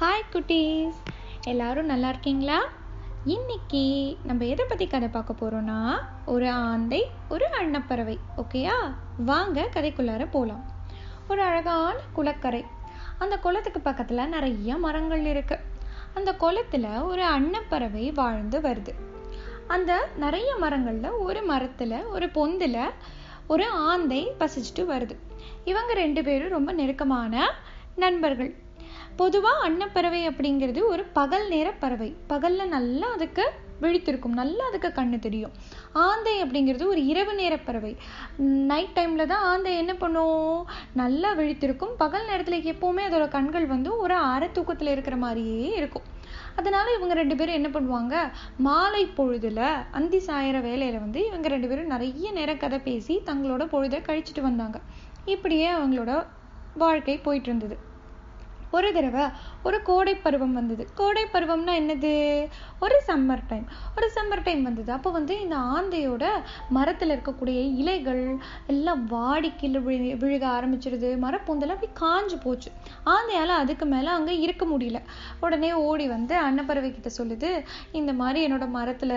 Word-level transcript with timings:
Hi 0.00 0.32
குட்டீஸ். 0.32 0.94
எல்லாரும் 1.42 1.86
நல்லா 1.86 2.08
இருக்கீங்களா? 2.08 2.62
இன்னைக்கு 3.24 4.16
நம்ம 4.24 4.44
எதை 4.44 4.66
பற்றி 4.68 4.86
கதை 4.86 5.08
பார்க்க 5.08 5.34
போகிறோன்னா 5.34 5.98
ஒரு 6.26 6.50
ஆந்தை 6.50 7.10
ஒரு 7.28 7.46
அன்னப்பறவை 7.52 8.18
ஓகேயா 8.36 8.94
வாங்க 9.16 9.68
கதைக்குள்ளார 9.72 10.28
போகலாம் 10.30 10.64
ஒரு 11.28 11.42
அழகான 11.42 11.98
குளக்கரை. 12.12 12.64
அந்த 13.18 13.38
குளத்துக்கு 13.38 13.80
பக்கத்தில் 13.80 14.28
நிறைய 14.28 14.76
மரங்கள் 14.76 15.24
இருக்கு. 15.24 15.58
அந்த 16.14 16.32
குளத்துல 16.32 17.04
ஒரு 17.04 17.24
அன்னப்பறவை 17.24 18.12
வாழ்ந்து 18.12 18.60
வருது. 18.60 18.94
அந்த 19.66 20.08
நிறைய 20.16 20.54
மரங்கள்ல 20.60 21.18
ஒரு 21.18 21.40
மரத்துல 21.48 22.08
ஒரு 22.08 22.26
பொந்துல 22.26 22.90
ஒரு 23.46 23.68
ஆந்தை 23.68 24.32
வசிச்சுட்டு 24.38 24.80
வருது. 24.80 25.16
இவங்க 25.64 25.92
ரெண்டு 25.94 26.24
பேரும் 26.24 26.48
ரொம்ப 26.48 26.72
நெருக்கமான 26.72 27.54
நண்பர்கள். 27.96 28.62
பொதுவாக 29.16 29.64
அன்னப்பறவை 29.66 30.28
அப்படிங்கிறது 30.28 30.80
ஒரு 30.92 31.04
பகல் 31.18 31.48
நேர 31.48 31.72
பறவை. 31.82 32.16
பகலில் 32.26 32.72
நல்லா 32.76 33.08
அதுக்கு 33.12 33.44
விழித்திருக்கும். 33.82 34.36
நல்லா 34.40 34.64
அதுக்கு 34.66 34.88
கண்ணு 34.88 35.18
தெரியும். 35.18 35.52
ஆந்தை 35.92 36.34
அப்படிங்கிறது 36.42 36.84
ஒரு 36.86 37.06
இரவு 37.06 37.34
நேர 37.34 37.54
பறவை. 37.58 37.96
நைட் 38.70 38.94
டைமில் 38.94 39.30
தான் 39.32 39.44
ஆந்தை 39.50 39.76
என்ன 39.76 39.94
பண்ணும்? 39.94 40.66
நல்லா 40.92 41.34
விழித்திருக்கும். 41.34 41.94
பகல் 42.02 42.26
நேரத்தில் 42.26 42.68
எப்போவுமே 42.72 43.04
அதோட 43.08 43.28
கண்கள் 43.28 43.66
வந்து 43.66 43.98
ஒரு 43.98 44.14
அரை 44.14 44.48
தூக்கத்தில் 44.52 44.88
இருக்கிற 44.88 45.16
மாதிரியே 45.16 45.70
இருக்கும். 45.80 46.02
அதனால 46.56 46.86
இவங்க 46.96 47.14
ரெண்டு 47.14 47.36
பேரும் 47.36 47.58
என்ன 47.60 47.68
பண்ணுவாங்க? 47.68 48.14
மாலை 48.56 49.06
பொழுதுல 49.16 49.62
அந்தி 49.90 50.22
சாயிற 50.26 50.58
வேலையில 50.68 51.00
வந்து 51.06 51.26
இவங்க 51.26 51.48
ரெண்டு 51.48 51.68
பேரும் 51.68 51.86
நிறைய 51.86 52.30
நேரம் 52.32 52.62
கதை 52.66 52.78
பேசி 52.78 53.22
தங்களோட 53.30 53.64
பொழுதை 53.74 54.00
கழிச்சிட்டு 54.10 54.40
வந்தாங்க. 54.40 54.80
இப்படியே 55.24 55.70
அவங்களோட 55.70 56.26
வாழ்க்கை 56.74 57.18
போயிட்டு 57.18 57.50
இருந்தது. 57.50 57.92
ஒரு 58.74 58.88
தடவை 58.96 59.24
ஒரு 59.66 59.78
கோடை 59.88 60.14
பருவம் 60.24 60.56
வந்தது. 60.58 60.82
கோடை 60.94 61.24
பருவம்னா 61.32 61.74
என்னது? 61.80 62.12
ஒரு 62.84 62.96
சம்மர் 63.08 63.42
டைம் 63.48 63.66
ஒரு 63.96 64.06
சம்மர் 64.16 64.44
டைம் 64.46 64.62
வந்தது. 64.62 64.90
அப்போ 64.96 65.10
வந்து 65.18 65.34
இந்த 65.44 65.56
ஆந்தையோட 65.74 66.24
மரத்தில் 66.76 67.12
இருக்கக்கூடிய 67.14 67.58
இலைகள் 67.82 68.22
எல்லாம் 68.72 69.02
வாடி 69.14 69.50
கீழே 69.60 69.80
விழு 69.86 70.08
விழுக 70.22 70.44
ஆரம்பிச்சிருது. 70.56 71.10
மரப்பூந்தெல்லாம் 71.24 71.76
அப்படி 71.76 71.90
காஞ்சு 72.02 72.36
போச்சு. 72.42 72.70
ஆந்தையால் 73.14 73.54
அதுக்கு 73.62 73.86
மேலே 73.86 74.10
அங்கே 74.16 74.34
இருக்க 74.46 74.64
முடியல. 74.72 74.98
உடனே 75.40 75.70
ஓடி 75.88 76.06
வந்து 76.14 76.36
அன்னப்பறவை 76.46 76.90
கிட்ட 76.90 77.10
சொல்லுது 77.18 77.50
இந்த 78.00 78.12
மாதிரி 78.20 78.40
என்னோட 78.46 78.66
மரத்தில் 78.76 79.16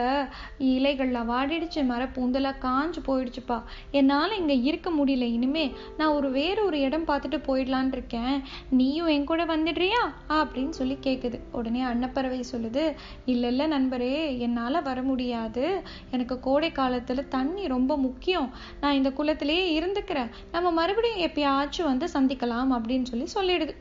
இலைகள்லாம் 0.73 1.31
வாடிடுச்சு. 1.33 1.81
மரப்பூந்தெல்லாம் 1.93 2.61
காஞ்சு 2.67 3.01
போயிடுச்சுப்பா. 3.09 3.59
என்னால் 3.91 4.37
இங்கே 4.39 4.57
இருக்க 4.69 4.89
முடியல. 4.99 5.27
இனிமே 5.37 5.65
நான் 5.97 6.15
ஒரு 6.19 6.31
வேற 6.39 6.57
ஒரு 6.69 6.79
இடம் 6.87 7.07
பார்த்துட்டு 7.11 7.39
போயிடலான் 7.49 7.91
இருக்கேன். 7.97 8.35
நீயும் 8.79 9.11
என் 9.15 9.29
கூட 9.31 9.43
வந்துடுறியா? 9.47 10.03
அப்படின்னு 10.29 10.69
சொல்லி 10.69 10.97
கேட்குது 11.01 11.39
உடனே 11.51 11.81
அன்னப்பறவை 11.81 12.45
சொல்லுது 12.51 12.95
இல்லை 13.25 13.49
இல்லை 13.49 13.67
நண்பரே 13.67 14.37
என்னால் 14.37 14.81
வர 14.81 15.01
முடியாது. 15.01 15.81
எனக்கு 16.11 16.39
கோடை 16.39 16.71
காலத்தில் 16.71 17.27
தண்ணி 17.27 17.67
ரொம்ப 17.67 17.97
முக்கியம். 17.97 18.53
நான் 18.81 18.93
இந்த 18.93 19.09
குளத்திலேயே 19.09 19.79
இருந்துக்கிறேன். 19.79 20.29
நம்ம 20.51 20.71
மறுபடியும் 20.71 21.31
எப்பயாச்சும் 21.31 21.83
வந்து 21.83 22.05
சந்திக்கலாம் 22.05 22.67
அப்படின்னு 22.71 23.03
சொல்லி 23.03 23.27
சொல்லிடுது. 23.33 23.75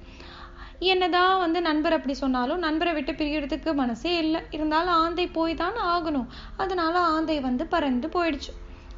என்னதான் 0.78 1.38
வந்து 1.38 1.60
நண்பர் 1.62 1.92
அப்படி 1.92 2.14
சொன்னாலும் 2.14 2.58
நண்பரை 2.58 2.94
விட்டு 2.94 3.12
பிரியறதுக்கு 3.12 3.74
மனசே 3.74 4.16
இல்லை. 4.16 4.40
இருந்தாலும் 4.50 4.94
ஆந்தை 4.94 5.26
போய் 5.26 5.54
தான் 5.54 5.76
ஆகணும். 5.76 6.26
அதனால 6.56 6.98
ஆந்தை 6.98 7.40
வந்து 7.40 7.66
பறந்து 7.66 8.08
போயிடுச்சு. 8.08 8.52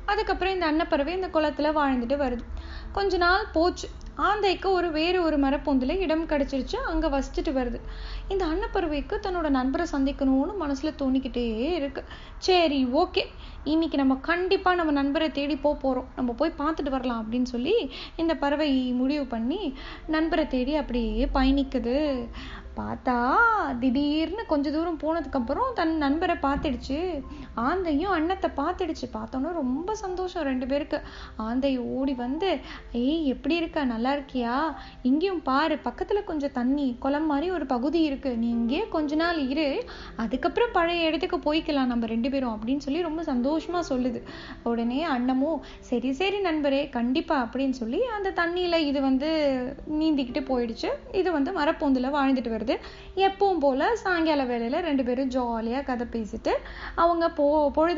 அதுக்கப்புறம் 0.06 0.54
இந்த 0.54 0.66
அன்னப்பறவை 0.66 1.14
இந்த 1.14 1.26
குளத்துல 1.26 1.70
வாழ்ந்துட்டு 1.76 2.16
வருது. 2.24 2.62
கொஞ்ச 2.92 3.16
நாள் 3.16 3.44
போச்சு. 3.52 3.88
ஆந்தைக்கு 4.26 4.70
ஒரு 4.70 4.90
வேறு 4.90 5.18
ஒரு 5.22 5.36
மரப்பொந்தில் 5.38 6.00
இடம் 6.04 6.24
கிடைச்சிருச்சு 6.26 6.76
அங்கே 6.76 7.08
வசிச்சுட்டு 7.08 7.52
வருது. 7.58 7.78
இந்த 8.28 8.42
அன்னப்பறவைக்கு 8.46 9.16
தன்னோட 9.26 9.48
நண்பரை 9.48 9.86
சந்திக்கணும்னு 9.92 10.56
மனசில் 10.56 10.98
தோணிக்கிட்டே 10.98 11.44
இருக்கு. 11.74 12.04
சரி 12.38 12.86
ஓகே. 12.86 13.24
இன்னைக்கு 13.64 13.96
நம்ம 13.96 14.14
கண்டிப்பாக 14.30 14.76
நம்ம 14.76 14.92
நண்பரை 14.92 15.30
தேடி 15.30 15.56
போக 15.56 15.78
போகிறோம் 15.78 16.08
நம்ம 16.16 16.32
போய் 16.32 16.58
பார்த்துட்டு 16.58 16.90
வரலாம் 16.90 17.22
அப்படின்னு 17.24 17.50
சொல்லி 17.54 17.90
இந்த 18.16 18.34
பறவை 18.34 18.70
முடிவு 18.92 19.26
பண்ணி 19.26 19.74
நண்பரை 20.06 20.46
தேடி 20.46 20.74
அப்படியே 20.74 21.28
பயணிக்குது. 21.34 21.96
பார்த்தா 22.78 23.16
திடீர்னு 23.80 24.42
கொஞ்ச 24.50 24.66
தூரம் 24.74 24.98
போனதுக்கப்புறம் 25.02 25.70
தன் 25.78 25.94
நண்பரை 26.02 26.36
பார்த்துடுச்சு. 26.44 26.98
ஆந்தையும் 27.68 28.12
அன்னத்தை 28.16 28.48
பார்த்துடுச்சு. 28.60 29.06
பார்த்தோன்னே 29.16 29.50
ரொம்ப 29.60 29.94
சந்தோஷம் 30.02 30.46
ரெண்டு 30.48 30.66
பேருக்கு. 30.72 30.98
ஆந்தை 31.46 31.72
ஓடி 31.96 32.14
வந்து 32.24 32.50
ஏய் 33.02 33.26
எப்படி 33.34 33.54
இருக்க? 33.60 33.84
நல்லா 33.92 34.10
இருக்கியா? 34.16 34.54
இங்கேயும் 35.10 35.42
பாரு 35.48 35.76
பக்கத்தில் 35.88 36.28
கொஞ்சம் 36.30 36.54
தண்ணி 36.58 36.86
குளம் 37.04 37.28
மாதிரி 37.32 37.48
ஒரு 37.56 37.66
பகுதி 37.74 38.02
இருக்குது 38.10 38.40
நீ 38.42 38.48
இங்கே 38.58 38.82
கொஞ்ச 38.96 39.18
நாள் 39.22 39.40
இரு. 39.52 39.68
அதுக்கப்புறம் 40.24 40.74
பழைய 40.78 41.08
இடத்துக்கு 41.08 41.40
போய்க்கலாம் 41.48 41.92
நம்ம 41.92 42.06
ரெண்டு 42.14 42.30
பேரும் 42.34 42.54
அப்படின்னு 42.56 42.86
சொல்லி 42.86 43.02
ரொம்ப 43.08 43.24
சந்தோஷமாக 43.32 43.84
சொல்லுது. 43.92 44.22
உடனே 44.70 45.00
அண்ணமும் 45.16 45.60
சரி 45.90 46.12
சரி 46.20 46.40
நண்பரே 46.48 46.82
கண்டிப்பாக 46.98 47.46
அப்படின்னு 47.46 47.76
சொல்லி 47.82 48.02
அந்த 48.18 48.34
தண்ணியில் 48.40 48.84
இது 48.90 49.02
வந்து 49.08 49.30
நீந்திக்கிட்டு 50.00 50.42
போயிடுச்சு. 50.52 50.90
இது 51.20 51.28
வந்து 51.38 51.52
மரப்பொந்தில் 51.60 52.14
வாழ்ந்துட்டு 52.18 52.54
வருது. 52.56 52.67
எப்பவும் 53.16 53.58
போல 53.58 53.96
சாயங்கால 53.96 54.44
வேலையில 54.44 54.80
ரெண்டு 54.80 55.04
பேரும் 55.04 55.30
ஜாலியா 55.30 55.84
கதை 55.84 56.06
பேசிட்டு 56.12 56.54
அவங்க 56.94 57.30
போ 57.30 57.46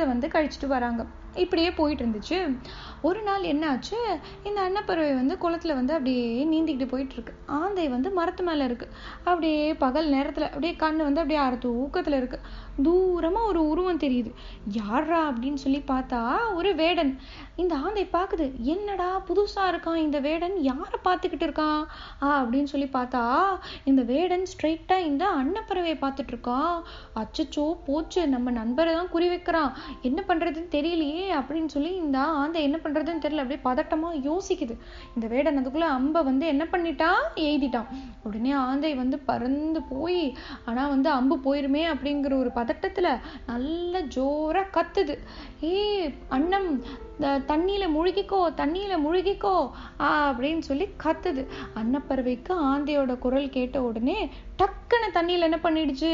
வந்து 0.06 0.28
கழிச்சிட்டு 0.28 0.66
வராங்க. 0.66 1.06
இப்படியே 1.34 1.72
போயிட்டு 1.72 2.04
இருந்துச்சு 2.04 2.58
ஒரு 3.02 3.22
நாள் 3.22 3.42
என்ன 3.42 3.70
ஆச்சு 3.70 4.18
இந்த 4.44 4.60
அன்னப்பறவை 4.60 5.14
வந்து 5.14 5.34
குளத்துல 5.40 5.74
வந்து 5.74 5.92
அப்படியே 5.92 6.44
நீந்திக்கிட்டு 6.44 6.88
போயிட்டு 6.88 7.12
இருக்கு 7.12 7.32
ஆந்தை 7.46 7.88
வந்து 7.88 8.10
மரத்து 8.10 8.42
மேல 8.42 8.64
இருக்கு. 8.64 8.88
அப்படியே 9.16 9.74
பகல் 9.74 10.12
நேரத்துல 10.12 10.40
அப்படியே 10.40 10.72
கண்ணு 10.72 10.96
வந்து 10.96 11.20
அப்படியே 11.20 11.40
அரை 11.40 11.58
தூக்கத்துல 11.58 12.16
இருக்கு. 12.16 12.40
தூரமா 12.82 13.46
ஒரு 13.46 13.68
உருவம் 13.68 13.98
தெரியுது. 13.98 14.32
யாரா 14.72 15.30
அப்படின்னு 15.30 15.54
சொல்லி 15.54 15.82
பார்த்தா 15.86 16.54
ஒரு 16.54 16.74
வேடன். 16.74 17.18
இந்த 17.56 17.76
ஆந்தை 17.76 18.08
பாக்குது 18.12 18.60
என்னடா 18.60 19.22
புதுசா 19.28 19.64
இருக்கான் 19.70 19.96
இந்த 19.96 20.18
வேடன்? 20.18 20.62
யாரை 20.62 21.00
பார்த்துக்கிட்டு 21.04 21.46
இருக்கான்? 21.46 21.84
ஆ 22.22 22.42
அப்படின்னு 22.42 22.64
சொல்லி 22.64 22.88
பார்த்தா 22.92 23.58
இந்த 23.84 24.02
வேடன் 24.02 24.46
ஸ்ட்ரைட்டா 24.52 24.98
இந்த 24.98 25.26
அன்னப்பறவையை 25.26 25.96
பார்த்துட்டு 26.04 26.34
இருக்கான். 26.34 26.82
அச்சச்சோ 27.14 27.74
போச்சு. 27.86 28.28
நம்ம 28.28 28.50
நண்பரை 28.50 28.94
தான் 28.94 29.08
குறி 29.08 29.28
வைக்கிறான். 29.28 29.76
என்ன 30.02 30.24
பண்றதுன்னு 30.28 30.74
தெரியலையே. 30.76 31.19
அப்படின்னு 31.20 31.66
சொல்லி 31.66 31.94
இந்த 31.94 32.18
ஆந்தை 32.18 32.62
என்ன 32.62 32.78
பண்றதுன்னு 32.82 33.24
தெரியல 33.24 33.44
அப்படியே 33.44 33.60
பதட்டமா 33.64 34.08
யோசிக்குது. 34.28 34.74
இந்த 35.14 35.26
வேடன் 35.28 35.58
அதுக்குள்ள 35.58 35.86
அம்பை 35.98 36.22
வந்து 36.22 36.46
என்ன 36.46 36.64
பண்ணிட்டா? 36.72 37.10
எய்திட்டான். 37.34 37.86
உடனே 38.22 38.52
ஆந்தை 38.52 38.94
வந்து 38.94 39.18
பறந்து 39.18 39.82
போய் 39.82 40.36
ஆனா 40.64 40.88
வந்து 40.88 41.10
அம்பு 41.10 41.36
போயிருமே 41.36 41.84
அப்படிங்கிற 41.94 42.34
ஒரு 42.38 42.50
பதட்டத்துல 42.54 43.18
நல்ல 43.46 44.02
ஜோரா 44.02 44.64
கத்துது. 44.72 45.18
ஏ 45.64 46.14
அண்ணம் 46.28 46.80
தண்ணியில 47.20 47.84
முழுகிக்கோ 47.96 48.40
தண்ணியில 48.60 48.94
முழுகிக்கோ 49.06 49.56
அப்படின்னு 50.00 50.58
சொல்லி 50.58 50.86
கத்துது. 51.04 51.42
அன்னப்பறவைக்கு 51.74 52.52
ஆந்தையோட 52.70 53.18
குரல் 53.18 53.48
கேட்ட 53.50 53.82
உடனே 53.82 54.18
டக்குன்னு 54.58 55.08
தண்ணியில 55.14 55.46
என்ன 55.48 55.58
பண்ணிடுச்சு? 55.62 56.12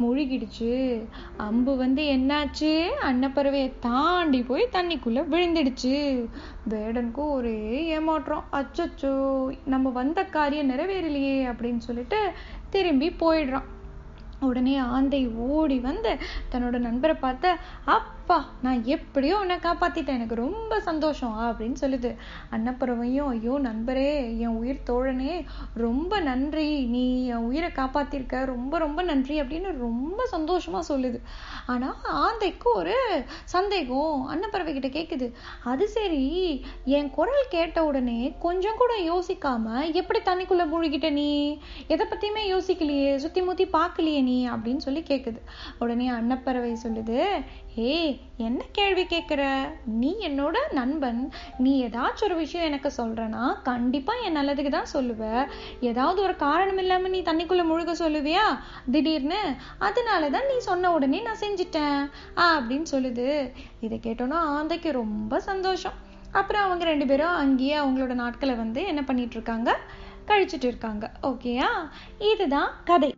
முழுகிடுச்சு. 0.00 0.72
அம்பு 1.36 1.76
வந்து 1.76 2.02
என்னாச்சு? 2.02 2.72
அன்னப்பறவையை 3.08 3.72
தாண்டி 3.80 4.42
போய் 4.42 4.68
தண்ணிக்குள்ள 4.72 5.22
விழுந்துடுச்சு. 5.32 5.96
வேடனுக்கும் 6.70 7.30
ஒரே 7.30 7.84
ஏமாற்றம். 7.96 8.44
அச்சச்சோ 8.52 9.12
நம்ம 9.64 9.90
வந்த 9.90 10.24
காரியம் 10.24 10.70
நிறைவேறலையே 10.70 11.36
அப்படின்னு 11.52 11.86
சொல்லிட்டு 11.88 12.20
திரும்பி 12.70 13.08
போயிடுறான். 13.20 13.68
உடனே 14.40 14.76
ஆந்தை 14.76 15.28
ஓடி 15.28 15.78
வந்து 15.78 16.10
தன்னோட 16.52 16.78
நண்பரை 16.78 17.16
பார்த்த 17.20 17.56
அப்பா 18.28 18.48
நான் 18.62 18.84
எப்படியோ 18.84 19.38
உன்னை 19.38 19.56
காப்பாத்திட்டேன். 19.56 20.08
எனக்கு 20.08 20.34
ரொம்ப 20.34 20.80
சந்தோஷம் 20.80 21.38
அப்படின்னு 21.38 21.74
சொல்லுது. 21.80 22.16
அன்னப்பறவையும் 22.50 23.26
ஐயோ 23.26 23.58
நண்பரே 23.58 24.38
என் 24.38 24.56
உயிர் 24.60 24.82
தோழனே 24.86 25.44
ரொம்ப 25.74 26.20
நன்றி. 26.20 26.84
நீ 26.84 27.26
என் 27.26 27.36
உயிரை 27.36 27.70
காப்பாத்திருக்க. 27.70 28.44
ரொம்ப 28.44 28.78
ரொம்ப 28.78 29.02
நன்றி 29.02 29.40
அப்படின்னு 29.40 29.78
ரொம்ப 29.78 30.28
சந்தோஷமா 30.32 30.80
சொல்லுது. 30.88 31.20
ஆனா 31.66 32.00
ஆந்தைக்கு 32.02 32.70
ஒரு 32.74 33.22
சந்தேகம். 33.44 34.26
அன்னப்பறவை 34.26 34.78
கிட்ட 34.78 35.00
கேக்குது. 35.00 35.32
அது 35.64 35.88
சரி 35.88 36.64
என் 36.84 37.10
குரல் 37.10 37.46
கேட்ட 37.48 37.84
உடனே 37.84 38.34
கொஞ்சம் 38.38 38.76
கூட 38.76 38.94
யோசிக்காம 38.98 39.92
எப்படி 39.92 40.18
தண்ணிக்குள்ள 40.18 40.66
மூழ்கிட்ட 40.74 41.10
நீ? 41.10 41.58
எதை 41.86 42.06
பத்தியுமே 42.06 42.52
யோசிக்கலையே 42.54 43.16
சுத்தி 43.16 43.42
முத்தி 43.42 43.66
பார்க்கலையே 43.66 44.22
நீ? 44.22 44.48
அப்படின்னு 44.48 44.76
சொல்லி 44.76 45.00
கேக்குது. 45.00 45.40
உடனே 45.78 46.08
அன்னப்பறவை 46.08 46.76
சொல்லுது 46.82 47.44
ஏய் 47.74 48.17
என்ன 48.36 48.64
கேள்வி 48.72 49.02
கேட்குற 49.02 49.68
நீ 49.84 50.16
என்னோட 50.28 50.56
நண்பன். 50.70 51.30
நீ 51.58 51.86
ஏதாச்சும் 51.86 52.22
ஒரு 52.22 52.36
விஷயம் 52.36 52.66
எனக்கு 52.66 52.92
சொல்கிறனா 52.96 53.62
கண்டிப்பாக 53.62 54.20
என் 54.20 54.36
நல்லதுக்கு 54.36 54.68
தான் 54.68 54.92
சொல்லுவ. 54.92 55.46
ஏதாவது 55.80 56.22
ஒரு 56.22 56.36
காரணம் 56.36 56.78
இல்லாமல் 56.78 57.10
நீ 57.10 57.20
தண்ணிக்குள்ளே 57.20 57.64
முழுக 57.70 57.92
சொல்லுவியா? 57.92 58.46
திடீர்னு 58.90 59.54
அதனால 59.78 60.30
தான் 60.30 60.46
நீ 60.46 60.58
சொன்ன 60.58 60.92
உடனே 60.92 61.20
நான் 61.20 61.42
செஞ்சிட்டேன். 61.44 62.10
அப்படின்னு 62.36 62.86
சொல்லுது. 62.90 63.52
இதை 63.80 64.00
கேட்டோன்னா 64.02 64.38
ஆந்தைக்கு 64.56 64.92
ரொம்ப 64.92 65.40
சந்தோஷம். 65.40 65.96
அப்புறம் 66.32 66.62
அவங்க 66.62 66.84
ரெண்டு 66.84 67.06
பேரும் 67.06 67.38
அங்கேயே 67.44 67.76
அவங்களோட 67.78 68.14
நாட்களை 68.14 68.54
வந்து 68.54 68.84
என்ன 68.84 69.02
பண்ணிட்டு 69.04 69.32
இருக்காங்க? 69.32 69.78
கழிச்சிட்டு 70.26 70.64
இருக்காங்க. 70.64 71.12
ஓகேயா? 71.22 71.68
இதுதான் 72.18 72.70
கதை. 72.84 73.14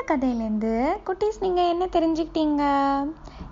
இந்த 0.00 0.26
கதையிலேருந்து 0.26 0.88
குட்டீஸ் 1.06 1.40
நீங்கள் 1.40 1.68
என்ன 1.68 1.84
தெரிஞ்சுக்கிட்டீங்க? 1.84 2.62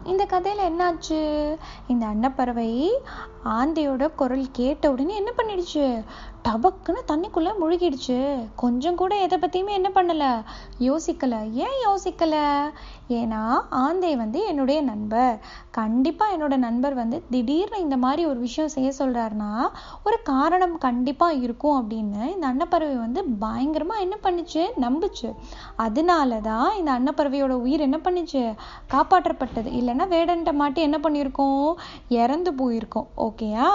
இந்த 0.05 0.25
கதையில் 0.25 0.71
என்னாச்சு? 0.71 1.57
இந்த 1.87 2.07
அன்னப்பறவை 2.07 2.99
ஆந்தையோட 3.45 4.15
குரல் 4.15 4.47
கேட்ட 4.53 4.91
உடனே 4.91 5.15
என்ன 5.15 5.33
பண்ணிடுச்சு? 5.37 6.05
டபக்குன்னு 6.49 7.01
தண்ணிக்குள்ளே 7.07 7.53
முழுகிடுச்சு. 7.61 8.47
கொஞ்சம் 8.57 8.95
கூட 8.95 9.17
எதை 9.17 9.39
பற்றியுமே 9.39 9.73
என்ன 9.73 9.91
பண்ணலை. 9.95 10.45
யோசிக்கலை. 10.81 11.53
ஏன் 11.53 11.79
யோசிக்கலை? 11.87 12.71
ஏன்னா 13.09 13.61
ஆந்தை 13.71 14.17
வந்து 14.17 14.41
என்னுடைய 14.45 14.83
நண்பர். 14.83 15.39
கண்டிப்பாக 15.71 16.37
என்னோட 16.37 16.57
நண்பர் 16.57 16.95
வந்து 16.95 17.23
திடீர்னு 17.31 17.81
இந்த 17.81 17.97
மாதிரி 17.97 18.27
ஒரு 18.27 18.39
விஷயம் 18.39 18.71
செய்ய 18.71 18.93
சொல்கிறாருன்னா 18.99 19.71
ஒரு 20.05 20.19
காரணம் 20.23 20.79
கண்டிப்பாக 20.79 21.35
இருக்கும் 21.35 21.91
அப்படின்னு 21.91 22.35
இந்த 22.35 22.47
அன்னப்பறவை 22.47 22.97
வந்து 22.97 23.25
பயங்கரமாக 23.25 24.01
என்ன 24.01 24.19
பண்ணுச்சு? 24.23 24.65
நம்புச்சு. 24.81 25.35
அதனால 25.77 26.38
தான் 26.41 26.77
இந்த 26.77 26.91
அன்னப்பறவையோட 26.99 27.51
உயிர் 27.51 27.81
என்ன 27.81 28.01
பண்ணுச்சு? 28.05 28.55
காப்பாற்றப்பட்டது. 28.95 29.71
இல்லைன்னா 29.81 30.07
வேடன்ட்ட 30.15 30.53
மாட்டி 30.53 30.83
என்ன 30.83 30.99
பண்ணியிருக்கோம்? 30.99 31.73
இறந்து 32.09 32.53
போயிருக்கோம். 32.53 33.07
ஓகேயா 33.17 33.69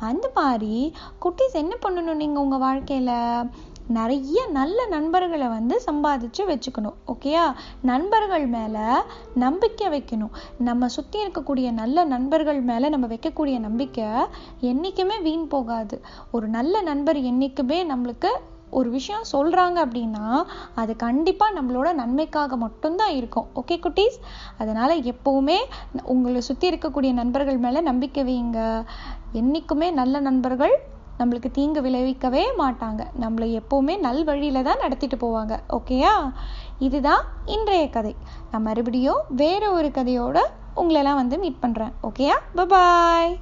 அந்த 0.00 0.30
மாதிரி 0.34 0.94
குட்டீஸ் 1.24 1.52
என்ன 1.52 1.76
பண்ணணும் 1.88 2.22
நீங்கள் 2.24 2.42
உங்கள் 2.42 2.58
வாழ்க்கையில்? 2.58 3.16
நிறைய 3.88 4.46
நல்ல 4.46 4.86
நண்பர்களை 4.86 5.48
வந்து 5.48 5.80
சம்பாதிச்சு 5.86 6.42
வச்சுக்கணும். 6.48 6.96
ஓகேயா 7.06 7.54
நண்பர்கள் 7.82 8.46
மேலே 8.46 8.86
நம்பிக்கை 9.34 9.88
வைக்கணும். 9.88 10.32
நம்ம 10.58 10.88
சுற்றி 10.88 11.24
இருக்கக்கூடிய 11.24 11.72
நல்ல 11.72 12.04
நண்பர்கள் 12.04 12.60
மேலே 12.60 12.88
நம்ம 12.88 13.06
வைக்கக்கூடிய 13.06 13.58
நம்பிக்கை 13.58 14.08
என்றைக்குமே 14.60 15.18
வீண் 15.20 15.46
போகாது. 15.46 16.00
ஒரு 16.30 16.48
நல்ல 16.48 16.80
நண்பர் 16.80 17.16
என்றைக்குமே 17.16 17.84
நம்மளுக்கு 17.84 18.32
ஒரு 18.70 18.90
விஷயம் 18.90 19.24
சொல்கிறாங்க 19.32 19.78
அப்படின்னா 19.86 20.42
அது 20.74 20.96
கண்டிப்பாக 20.96 21.60
நம்மளோட 21.60 21.92
நன்மைக்காக 21.92 22.56
மட்டும்தான் 22.56 23.10
இருக்கும். 23.10 23.46
ஓகே 23.54 23.78
குட்டீஸ்? 23.86 24.18
அதனால் 24.58 25.02
எப்போவுமே 25.02 25.58
உங்களை 26.02 26.40
சுற்றி 26.40 26.70
இருக்கக்கூடிய 26.70 27.12
நண்பர்கள் 27.12 27.56
மேலே 27.56 27.80
நம்பிக்கை 27.80 28.24
வைங்க. 28.24 28.84
என்றைக்குமே 29.32 29.90
நல்ல 29.90 30.20
நண்பர்கள் 30.20 30.76
நம்மளுக்கு 31.18 31.50
தீங்கு 31.50 31.80
விளைவிக்கவே 31.80 32.44
மாட்டாங்க. 32.58 33.02
நம்மளை 33.20 33.60
எப்போவுமே 33.60 33.98
நல் 33.98 34.24
வழியில் 34.24 34.62
தான் 34.62 34.82
நடத்திட்டு 34.82 35.16
போவாங்க. 35.16 35.58
ஓகேயா 35.68 36.32
இதுதான் 36.78 37.24
இன்றைய 37.44 37.90
கதை. 37.90 38.14
நான் 38.50 38.62
மறுபடியும் 38.62 39.22
வேற 39.28 39.70
ஒரு 39.72 39.88
கதையோட 39.88 40.38
உங்களெல்லாம் 40.76 41.14
வந்து 41.14 41.38
மீட் 41.38 41.62
பண்ணுறேன் 41.62 41.92
ஓகேயா 42.02 42.34
பபாய் 42.54 43.36